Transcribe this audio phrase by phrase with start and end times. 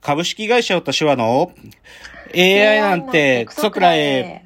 [0.00, 1.52] 株式会社私はの
[2.34, 4.44] AI なんてクソくらえ。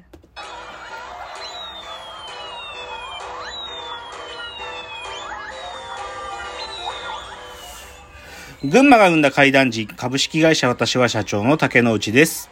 [8.63, 12.49] 群馬が生んだ怪談時、株式会社私は社長の竹之内です。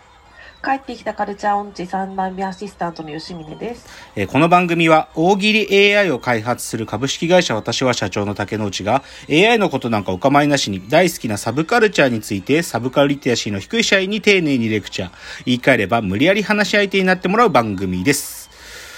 [0.64, 3.88] 帰ってきたカルチャー音痴3代目アシスタントの吉峰です。
[4.16, 15.12] えーこの番組は大喜利 AI を開発する株式会社私は社長の竹之内が AI のことなんかお構いなしに大好きなサブカルチャーについてサブカルリテラシーの低い社員に丁寧にレクチャー。
[15.45, 18.52] 言い換えれば無理やり話し相手になってもらう番組です。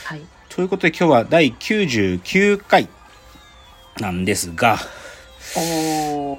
[0.06, 0.22] はい。
[0.50, 2.90] ということで今日は第99回
[4.02, 4.78] なんですが。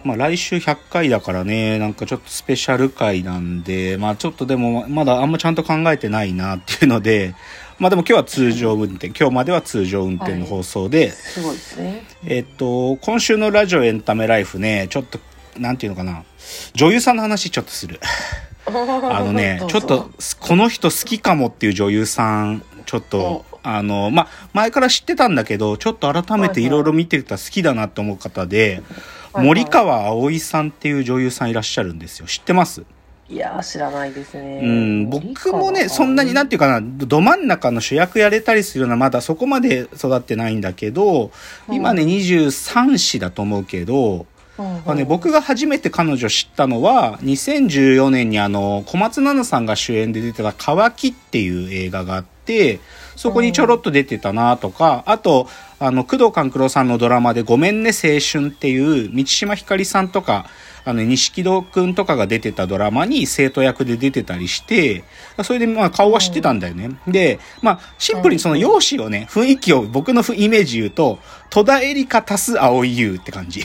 [0.04, 7.34] まあ来週100回だからね、なんかちょっとスペシャル回なんで、まあちょっとでもまだあんまちゃんと考えてないなっていうので、
[7.78, 12.04] まあでも今日は通常運転、今日までは通常運転の放送で、すごいですね。
[12.26, 15.18] えっと、今週のラジオエンタメライフね、ちょっと、
[15.58, 16.24] なんていうのかな、
[16.74, 18.00] 女優さんの話ちょっとする。
[18.66, 28.72] あのねちょぞっと、この人好きかもっていう女優さん、ちょっと、あの、まあ、前から知ってたんだけど、ちょっと改めていろいろ見てたら好きだなって思う方で、はい
[29.32, 29.46] はい。
[29.46, 32.26] 森川葵さんっていう女優さんいらっしゃるんですよ。
[32.26, 32.84] 知ってます？
[33.26, 34.60] いやー、知らないですね。
[34.62, 41.30] うん、僕もね、そんなになんていうかな、ど真ん中の主役やれたりするのはまだそこまで育ってないんだけど、
[41.70, 44.26] 今ね、23歳だと思うけど、
[44.58, 44.82] うんうん。
[44.84, 52.78] まあね、僕が初めて彼女知ったのは、2014年にあの、小松菜奈さんが主演で出てた乾きっていう映画があって、
[53.16, 55.48] そこにちょろっと出てたなとか、あと、
[55.78, 60.46] あの、工藤官九郎さんのドラマでごめんね青春っていう、満島ひかりさんとか、
[60.86, 65.04] あの、錦戸くんとかが出てたドラマに生徒役で出てたりして、
[65.42, 66.90] それでまあ顔は知ってたんだよね。
[67.06, 71.18] で、まあ、シンプルにその容姿をね、雰囲気を僕のイメージ言うと、
[71.50, 73.64] 戸田恵梨香足す青井優って感じ。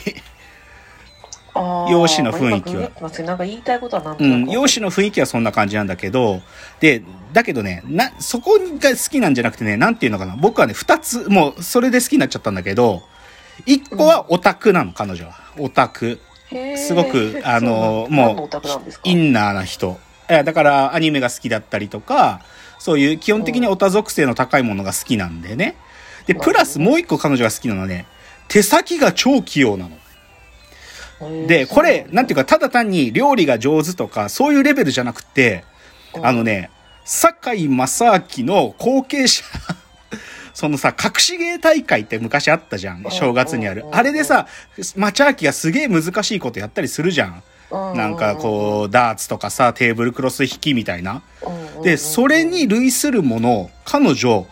[1.54, 4.54] 容姿の雰囲気は今ググってますけどなんか言いたいことはなんとうん、なく。
[4.54, 6.40] 容姿の雰囲気はそんな感じなんだけど、
[6.80, 10.36] で、だけどね、な、そこが好きなんじゃなくてね、なんていうのかな。
[10.36, 13.02] 僕はね、二つ、もう、それで好きになっちゃったんだけど、
[13.66, 15.34] 一個はオタクなの、彼女は。
[15.58, 16.20] オタク。
[16.76, 18.60] すごく、あの、もう、か？
[19.04, 19.98] インナーな人。
[20.26, 22.40] だから、アニメが好きだったりとか、
[22.78, 25.76] そういう基本的にオタ属性の高いものが好きなんでね。
[26.26, 28.06] で、プラスもう一個彼女が好きなのはね、
[28.48, 29.96] 手先が超器用なの。
[31.46, 35.64] で、これ、なんていうか、ただ単に料理が上手とか、そういうレベルじゃなくて、
[36.22, 36.70] あのね、
[37.04, 39.44] 堺正明の後継者、
[40.54, 43.04] そのさ、隠し芸大会って昔あったじゃん。
[43.10, 43.90] 正月にあるう。
[43.90, 44.46] んあれでさ、
[44.96, 47.42] 町明がすげえ難しいことやったりするじゃん。
[47.70, 51.22] なんかこう、ダーツとかさ、テーブルクロス引きみたいな。
[51.76, 54.46] うん、で、それに類するものを、彼女、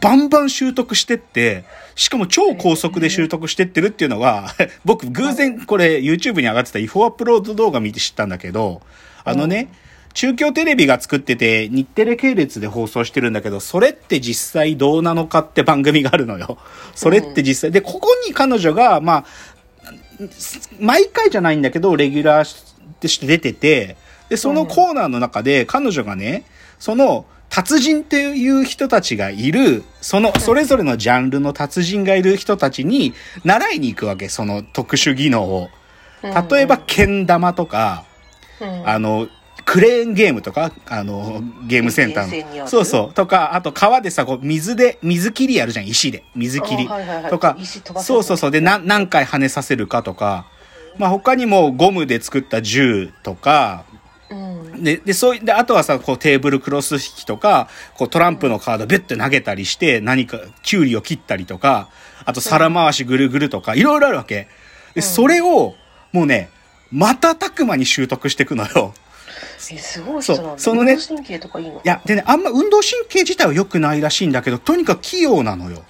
[0.00, 1.64] バンバン習得してって、
[1.94, 4.48] しかも超高速で習得してってるっていうのは、
[4.84, 8.80] 僕偶然これ YouTube に上がってた違法アップロード動画見て知ったんだけど、
[9.24, 9.70] あのね、
[10.14, 16.58] 中京テレビが作ってて日テレ系列で放送してるんだけど、それって実際どうなのかって番組があるのよ。
[16.94, 17.72] それって実際。
[17.72, 19.24] で、ここに彼女が、まあ、
[20.80, 23.96] 毎回じゃないんだけど、レギュラーとして出てて、
[24.28, 26.44] で、そのコーナーの中で彼女がね、
[26.78, 33.12] その、達人っていう人たちがいる、その、それぞれのジャンルの達人がいる人たちに
[33.44, 35.68] 習いに行くわけ、その特殊技能を。
[36.22, 38.04] 例えば、けん玉とか、
[38.58, 39.28] うん、あの、
[39.66, 42.66] クレーンゲームとか、あの、ゲームセンターの。
[42.68, 43.12] そうそう。
[43.12, 46.24] とか、あと川でさ、こう、水で、水切りやるじゃん、石で。
[46.34, 46.88] 水切り。
[46.88, 47.56] あはいはいはいとか
[47.98, 48.50] そうそうそう。
[48.50, 50.46] で、な何回跳ねさせるかとか、
[50.96, 53.91] まあ他にもゴムで作った銃とか、うん、
[54.82, 61.88] で、で、そういで、あとはさ、こうテーブルクロス引きとか、こうトランプのカードビュッて投げたりして、何か、キュウリを切ったりとか、
[62.24, 64.48] あと皿回しぐるぐるとか、いろいろあるわけ。
[64.94, 65.74] で、それを、
[66.12, 66.50] もうね、
[66.90, 68.92] 瞬く間に習得していくのよ。
[69.70, 71.76] えすごい人なんだそのね運動神経とかいいの？
[71.76, 75.84] いや、でね、あんま運動神経自体は良くないらしいんだけど、とにかく器用なのよ。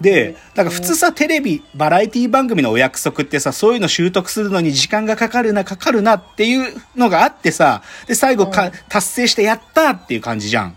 [0.00, 10.64] で、だから普通さ、テレビ、バラエティ番組のお約束ってさ、そういうの習得するのに時間がかかるな、かかるなっていうのがあってさ、で、最後か、達成してやったっていう感じじゃん。
[10.66, 10.76] うん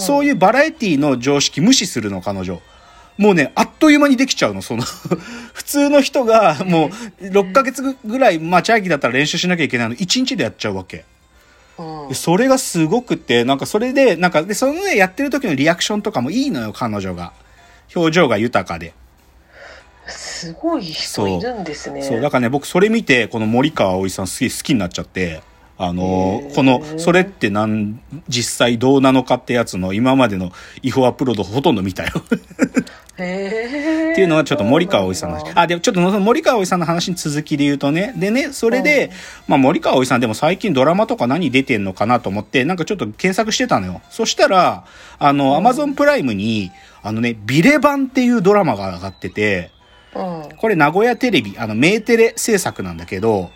[0.00, 2.60] そういうバラエティの常識無視するの、彼女。
[3.18, 4.82] もうね、あっという間にできちゃうの、その、
[5.54, 11.04] 普通の人がもう6ヶ月ぐらい、まあ、チャーキーだったら練習しなきゃいけないの、1日でやっちゃうわけ。
[12.12, 17.32] それがすごくて、なんかそれで、なんか、で、そのね、やってる時のリアクションとかもいいのよ、彼女が。
[17.94, 18.94] 表情が豊かで。
[20.06, 22.02] すごい人いるんですね。
[22.02, 25.42] そう、だからね、僕それ見て、この森川葵さんすげえ好きになっちゃって、
[25.78, 30.52] あのこの、それってなん、実際どうなのかってやつの今までの
[30.82, 32.10] 違法アップロードほとんど見たよ。
[33.16, 35.52] っていうのはちょっと森川葵さんの話。
[35.54, 38.12] あ、でもちょっと森川葵さんの話に続きで言うとね。
[38.16, 39.10] でね、それで、
[39.48, 44.02] まあ森川葵さんでも最近ドラマとか何出てんのかなと思って、なんかちょっと検索してたのよ。
[44.10, 44.84] そしたら、
[45.18, 46.70] あの、アマゾンプライムに、
[47.02, 49.70] あのね、ビレバンっていうドラマが上がってて、
[50.14, 50.22] う
[50.52, 50.56] ん。
[50.56, 53.50] これ名古屋テレビ、あの、メーテレ制作なんだけど、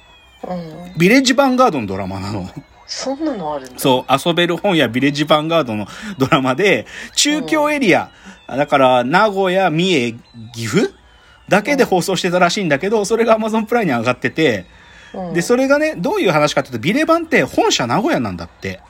[0.48, 0.98] うん。
[0.98, 2.48] ビレッジヴァンガードのドラマなの。
[2.90, 3.78] そんなのあるんだ。
[3.78, 5.86] そう、遊べる本やビレッジヴァンガードの
[6.18, 8.10] ドラマで、中京エリア、
[8.48, 10.12] だから名古屋、三重、
[10.52, 10.92] 岐阜
[11.48, 14.66] だけで放送してたらしいんだけど、それが Amazon プライムに上がってて、
[15.14, 15.34] うん。
[15.34, 18.80] で、それがね、どういう話かっていうと、ビレバンって本社名古屋なんだって。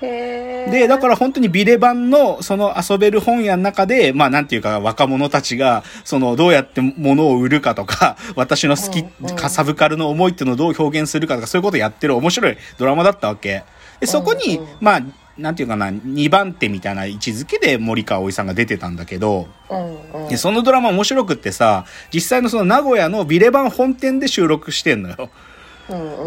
[0.00, 9.04] で、だから本当にビレバンの、その遊べる本屋の中で、まあなんていうか若者たちが、そのどうやって物を売るかとか、 私の好き
[9.34, 13.64] かサブカルの思いっていうのをどう表現するかとか、そういうことをやってる面白いドラマだったわけ。
[14.00, 15.02] で、そこにまあ、
[15.36, 20.28] なんていうかな、2番手みたいな位置づけで森川葵さんが出てたんだけど、うんうん。
[20.28, 25.30] で、そのドラマ面白くってさ、実際のその名古屋のビレバン本店で収録してんのよ。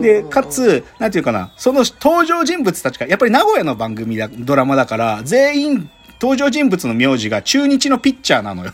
[0.01, 5.89] で、か、つ、なんていうかな、その登場人物たちが、やっぱり名古屋の番組だ、ドラマだから、全員、
[6.21, 8.73] 登場人物の名字が中日のピッチャーなのよ。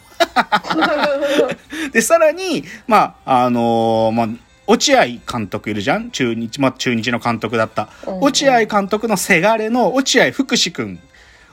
[1.93, 4.27] で、さらに、まあ、あのーまあ、
[4.67, 6.11] 落合監督いるじゃん？
[6.11, 7.87] 中日、まあ、中日の監督だった。
[8.05, 10.99] うん落合監督のせがれの落合福士くん。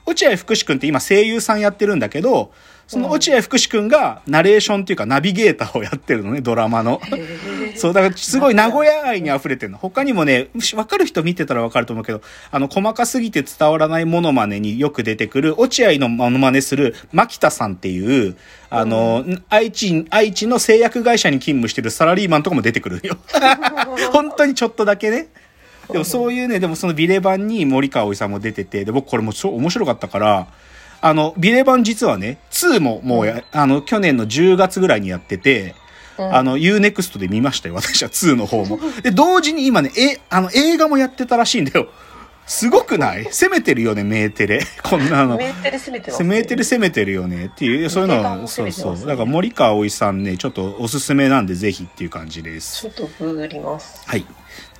[0.06, 2.52] 落合福士くんって今声優さんやってるんだけど、
[2.86, 7.00] その落合福士くんがナレーションっていうかナビゲーターをやってるのね、ドラマの。
[7.76, 9.78] そう、だからすごい名古屋愛に溢れてるの。
[9.78, 12.20] 他にもね、わかる人見てたらわかると思うけど、
[12.50, 18.36] あの、細かすぎて伝わらないモノマネによく出てくる、落合のモノマネする、牧田さんっていう、
[18.68, 23.16] あの、愛知、愛知の製薬会社に勤務してるサラリーマンとかも出てくるよ。
[24.12, 25.28] 本当にちょっとだけね。
[25.92, 30.46] でもそういうね、でもそのビレバンに森川葵さんも出てて、で、僕これも超面白かったから、
[31.00, 35.74] あの、ビレバン実はね、2ももうや、あの、去年の10月ぐらいにやってて、
[36.16, 38.78] うんあの、UNEXT で見ましたよ、私は2の方も。
[39.02, 41.88] で、同時に今ね、え、あの、映画もやってたらしいんだよ。
[42.46, 43.24] すごくない？
[43.24, 44.60] 攻めてるよね、メーテレ。
[44.84, 45.36] こんなの。
[45.36, 49.08] メーテレ攻めてます、メーテレ攻めてるよねっていう、そういうのは、メーテレもそうそう。
[49.08, 52.86] だから森川葵さんね、ちょっとおすすめなんでぜひっていう感じですち。
[52.86, 54.02] ょっとググります。
[54.06, 54.26] はい。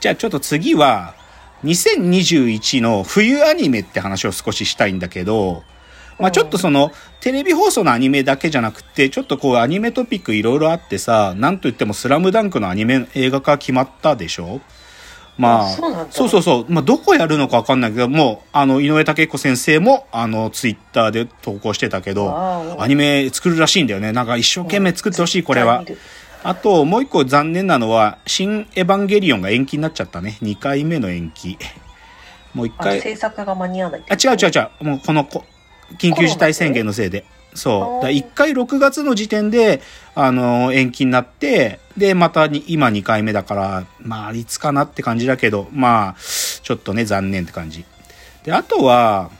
[0.04, 1.14] じゃあちょっと次は、
[1.64, 5.62] 2021の冬アニメって話を少ししたいんだけど、
[6.18, 6.92] まあちょっとその、
[7.22, 14.60] テレビ放送のアニメだけじゃなくて、ちょっとこうアニメトピックいろいろあってさ、なんと言ってもスラムダンクのアニメ映画化決まったでしょ？
[15.38, 16.70] まあ、あそうそうそうそう。
[16.70, 24.12] まあ、どこやるのかわかんないけど、もう、あの、井上武彦先生も、あの、ツイッターで投稿してたけど、アニメ作るらしいんだよね。
[24.12, 25.82] なんか一生懸命作ってほしい、これは。
[26.44, 30.36] あと、もう一個残念なのは、新エヴァンゲリオンが延期になっちゃったね。
[30.42, 31.58] 2回目の延期。
[32.52, 33.00] もう一あ、回。
[33.00, 34.02] 制作が間に合わない。
[34.10, 34.84] あ、違う違う違う。
[34.84, 35.44] もうこのこ、
[35.98, 37.24] 緊急事態宣言のせいで。
[37.54, 38.04] そう。
[38.04, 39.80] だ1回6月の時点で、
[40.14, 46.16] あの延期になって、で、またに今2回目だから、まあ、いつかなって感じだけど、まあ、
[46.62, 47.86] ちょっとね、残念って感じ。
[48.44, 49.30] で、あとは、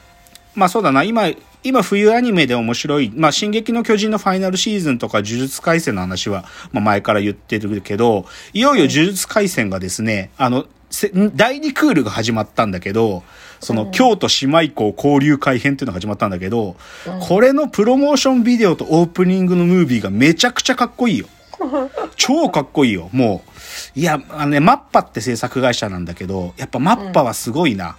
[0.54, 1.28] まあそうだな、今、
[1.64, 13.24] 今冬アニメで面白い、まあ進撃の巨人のファイナルシーズンとか呪術廻戦の話は、まあ前から言ってるけど、いよいよ呪術廻戦がですね、あの、せ第2クールが始まったんだけど、
[13.60, 16.76] その、京都姉妹校交流会編っていうのが始まったんだけど、
[17.20, 21.26] これのプロモーションビデオとオープニングのムービーがめちゃくちゃかっこいいよ。
[22.16, 23.08] 超かっこいいよ。
[23.12, 23.42] も
[23.96, 27.96] う、いや、あのね、マッパって制作会社なんだけど、やっぱマッパはすごいな。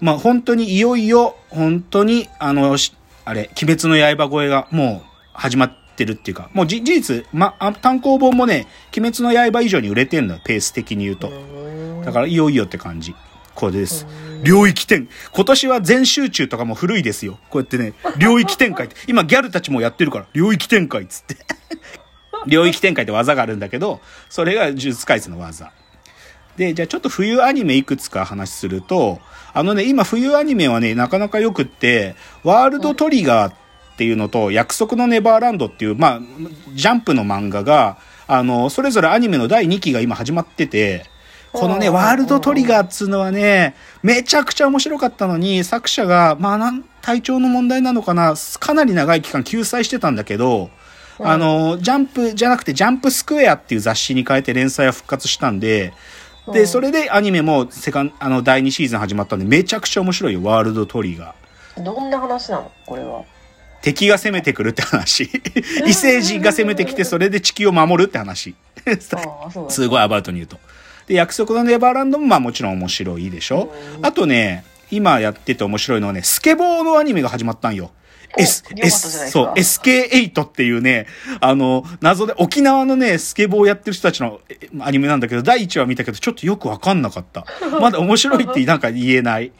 [0.00, 2.94] まあ本当にいよいよ、本当に、あの、し
[3.28, 8.66] あれ、鬼滅の刃超えがもう始まってるっていうか、もうじ事実、ま、あ単行本もね、
[8.96, 11.30] 鬼滅の刃以上に売れてんのよ、ペース的に言うと。
[12.06, 13.14] だからいよいよって感じ。
[13.54, 14.06] これです。
[14.42, 15.10] 領域展。
[15.30, 17.38] 今年は全集中とかも古いですよ。
[17.50, 18.96] こうやってね、 領域展開って。
[19.06, 21.36] 今ギャルたちもやってるから、領域展開っつって。
[22.48, 25.70] 領域展開って技があるんだけど、それが呪術廻戦の技。
[26.58, 29.20] で、じゃあちょっと冬アニメいくつか話すると、
[29.54, 33.54] あのね、今冬アニメはね、なかなか良くって、ワールドトリガーっ
[33.96, 36.20] ていうのと、約束のネバーランドっていう、まあ、
[36.74, 37.96] ジャンプの漫画が、
[38.26, 41.06] あの、それぞれアニメの第2期が今始まってて、
[41.52, 50.70] このね、うんワールドトリガーっつうのはね、めちゃくちゃ面白かったのに、作者が、まあなん、体調の問題なのかな、かなり長い期間救済してたんだけど、
[51.20, 55.92] あの、ジャンプじゃなくて、ジャンプスクエアっていう雑誌に変えて連載は復活したんで、
[56.52, 61.82] で、うんそれでアニメもセカン、あの、第2シーズン始まったんで、めちゃくちゃ面白いよ、ワールドトリガー。
[61.82, 62.72] どんな話なの？
[62.86, 63.24] これは。
[63.82, 65.30] 敵が攻めてくるって話。
[65.86, 68.54] 異星人が攻めてきて、それで地球を守るって話。
[69.68, 70.58] すごいアバウトに言うと。
[71.06, 73.72] で、約束のネバーランドもまあもちろん面白いでしょ。
[74.02, 77.90] あとね、今やってて面白いのはね、スケボーのアニメが始まったんよ。
[78.36, 81.06] お S、S、そう、SK8 っていうね、
[81.40, 87.46] あの、謎で沖縄のね、スケボーをやってる人たちのえアニメなんだけど、第1話見たけど、ちょっとよくわかんなかった。
[87.80, 89.52] まだ面白いってなんか言えない。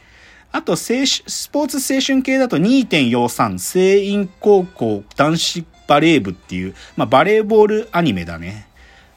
[0.53, 8.68] あと、青春、スポーツ青春系だと2.43、清陰高校男子バレー部っていう、まあ、バレーボールアニメだね。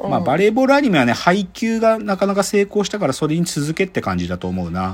[0.10, 4.94] まあ、うんバレーボールアニメはね、ハイキューがなかなか成功したから、それに続けって感じだと思うな。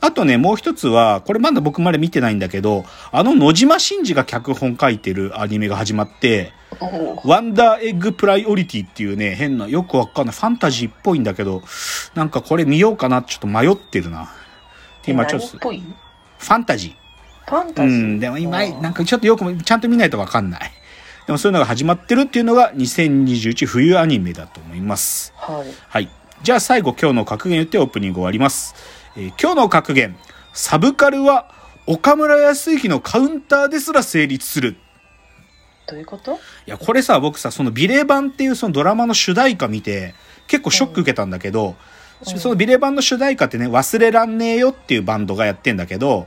[0.00, 11.62] あとね、もう一つは、これまだ僕まで見てないんだけど、あの野島伸司が脚本書いてるアニメが始まって、おワンダーエッグプライオリティっていうね、変な、よくわかんない、ファンタジーっぽいんだけど、
[12.14, 14.30] なんかこれ見ようかなちょっと迷ってるな。
[15.04, 15.82] で今ちょっと、フ何っぽい？
[16.38, 17.50] ァンタジー。
[17.50, 18.00] ファンタジー。
[18.00, 20.70] うん、でも今、なんかちょっとよく、ちゃんと見ないとわかんない。
[21.28, 25.34] でもそういうのが始まってるっていうのが2021冬アニメだと思います。
[25.36, 25.66] はい。
[25.86, 26.08] はい。
[26.42, 28.74] じゃあ最後今日の格言言ってオープニング終わります。
[29.14, 30.16] えー今日の格言。
[30.54, 31.54] サブカルは
[31.86, 34.76] 岡村康之のカウンターですら成立する。
[35.86, 36.32] どういうこと？
[36.32, 40.14] いや、これさ、僕さ、そのビレ版っていうそのドラマの主題歌見て、
[40.46, 41.76] 結構ショック受けたんだけど、
[42.26, 46.26] うんそのビレ版の主題歌ってね、忘れらんねえよっていうバンドがやってんだけど、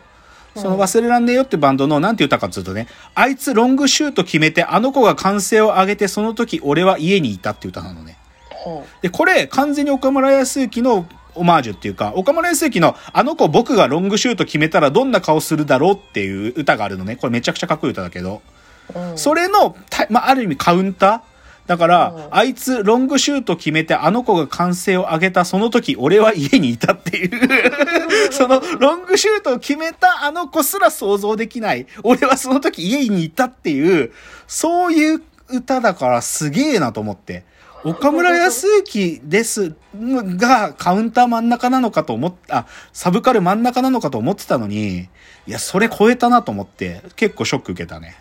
[0.56, 8.18] その忘れらんねえよってバンドのなんて歌かっていうとね、あいつロングシュート決めてあの子が歓声を上げてその時俺は家にいたっていう歌なのね。
[8.50, 17.16] ほで、これ完全に岡村康之のオマージュっていうか、岡村康之のあの子僕がロングシュート決めたらどんな顔するだろうっていう歌があるのね。
[17.16, 18.42] これめちゃくちゃかっこいい歌だけど。
[19.16, 21.31] それの、たまあ、ある意味カウンター
[21.72, 27.32] だから、うんあいつロングシュート決めてあの子が歓声を上げたその時俺は家にいたっていう。
[28.32, 31.88] そのロングシュートを決めたあの子すら想像できない。
[32.04, 34.12] 俺はその時家にいたっていう、
[34.48, 37.46] そういう歌だからすげえなと思って。
[37.86, 45.08] 岡村康之ですがカウンター真ん中なのかと思っあ、サブカル真ん中なのかと思ってたのに、い
[45.48, 48.18] や、それ超えたなと思って、結構ショック受けたね。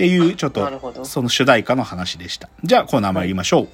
[0.00, 2.48] っていう、ちょっと、その主題歌の話でした。
[2.64, 3.68] じゃあ、コーナー参りましょう。